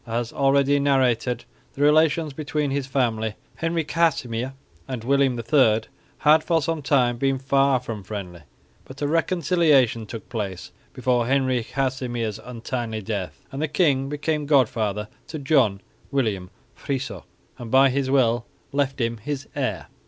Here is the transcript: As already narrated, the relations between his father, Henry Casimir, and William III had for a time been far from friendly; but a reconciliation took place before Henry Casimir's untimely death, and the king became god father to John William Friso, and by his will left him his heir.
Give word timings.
As 0.07 0.33
already 0.33 0.79
narrated, 0.79 1.45
the 1.75 1.83
relations 1.83 2.33
between 2.33 2.71
his 2.71 2.87
father, 2.87 3.35
Henry 3.57 3.83
Casimir, 3.83 4.53
and 4.87 5.03
William 5.03 5.37
III 5.37 5.81
had 6.17 6.43
for 6.43 6.59
a 6.67 6.81
time 6.81 7.17
been 7.17 7.37
far 7.37 7.79
from 7.79 8.01
friendly; 8.01 8.41
but 8.83 9.03
a 9.03 9.07
reconciliation 9.07 10.07
took 10.07 10.27
place 10.27 10.71
before 10.91 11.27
Henry 11.27 11.63
Casimir's 11.63 12.39
untimely 12.39 13.03
death, 13.03 13.45
and 13.51 13.61
the 13.61 13.67
king 13.67 14.09
became 14.09 14.47
god 14.47 14.67
father 14.67 15.07
to 15.27 15.37
John 15.37 15.81
William 16.09 16.49
Friso, 16.75 17.23
and 17.59 17.69
by 17.69 17.91
his 17.91 18.09
will 18.09 18.47
left 18.73 18.99
him 18.99 19.17
his 19.17 19.47
heir. 19.55 19.85